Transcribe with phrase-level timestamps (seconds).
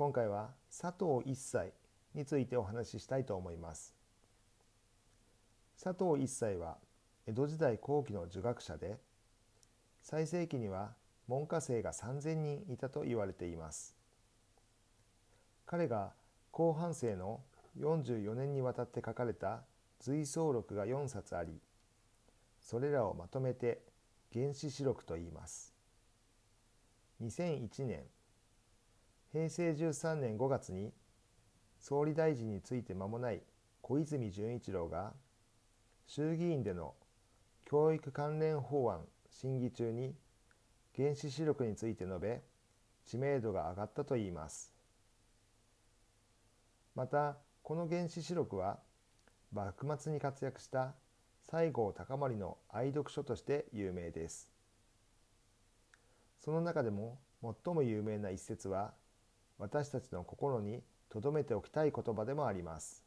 [0.00, 1.74] 今回は佐藤一切
[2.14, 3.94] についてお話ししたいと思います。
[5.78, 6.78] 佐藤一切は
[7.26, 8.96] 江戸時代後期の儒学者で
[10.00, 10.94] 最盛期には
[11.28, 13.94] 門下生が3,000人いたと言われています。
[15.66, 16.14] 彼が
[16.50, 17.42] 後半生の
[17.78, 19.64] 44年にわたって書かれた
[19.98, 21.60] 随想録が4冊あり
[22.58, 23.82] それらをまとめて
[24.32, 25.74] 原始史録と言います。
[27.22, 28.04] 2001年
[29.32, 30.92] 平成13年5月に
[31.78, 33.42] 総理大臣について間もない
[33.80, 35.12] 小泉純一郎が
[36.06, 36.94] 衆議院での
[37.64, 40.16] 教育関連法案審議中に
[40.96, 42.42] 原子視力について述べ
[43.06, 44.74] 知名度が上がったといいます。
[46.96, 48.80] またこの原子視録は
[49.52, 50.94] 幕末に活躍した
[51.42, 54.50] 西郷隆盛の愛読書として有名です。
[56.40, 57.20] その中でも
[57.64, 58.92] 最も有名な一節は
[59.60, 63.04] 私たちの心に留めておきたい言葉でもあります。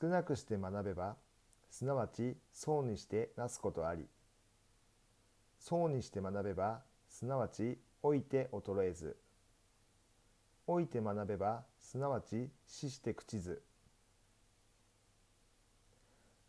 [0.00, 1.16] 少なくして学べば
[1.70, 4.06] すなわち層にしてなすことあり。
[5.60, 9.16] 層にして学べばすなわち老いて衰えず。
[10.66, 13.62] 老いて学べばすなわち死して朽ちず。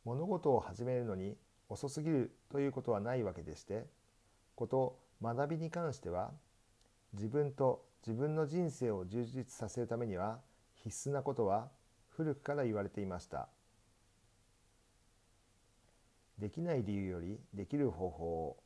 [0.05, 1.35] 物事を始めるのに
[1.67, 3.85] 遅すぎるということはないわけでして
[4.55, 6.31] こと学びに関しては
[7.13, 10.39] 自分と自分の人生を充実させるためには
[10.75, 11.69] 必須なことは
[12.09, 13.49] 古くから言われていました。
[16.39, 18.25] できない理由よりできる方法。
[18.25, 18.57] を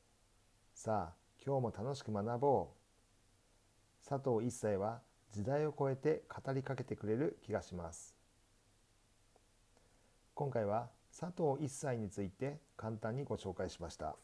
[0.74, 1.16] さあ
[1.46, 4.08] 今日も楽しく学ぼう。
[4.08, 8.16] 佐藤一切は時代を超えて語りかけてくれる気がします。
[10.34, 14.16] 今回は佐藤一切について簡単にご紹介しました。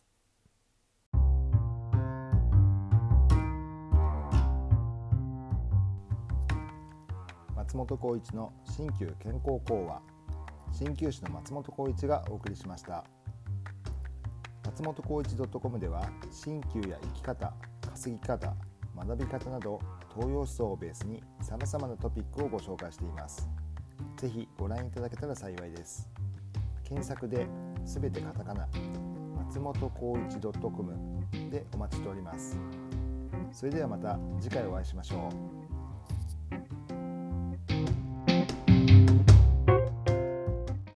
[7.68, 10.02] 松本浩一の新旧健康講話。
[10.80, 13.04] 鍼灸師の松本浩一がお送りしました。
[14.64, 17.54] 松本浩一 .com では鍼灸や生き方
[17.92, 18.54] 稼ぎ方
[18.96, 19.82] 学び方など
[20.16, 23.50] 東洋思想をベースにさまざまなトピックをご紹介しています。
[24.16, 26.10] 是非ご覧いただけたら幸いです。
[26.86, 27.48] 検索で
[27.84, 28.70] 全てカタカナ
[29.44, 30.96] 松本浩一 .com
[31.52, 32.58] でお待ちしております。
[33.52, 35.28] それではまた次回お会いしましょ
[35.74, 35.77] う。